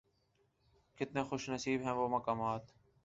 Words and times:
کتنے 0.99 1.23
خوش 1.23 1.49
نصیب 1.49 1.81
ہیں 1.81 1.91
وہ 1.91 2.07
مقامات 2.07 2.71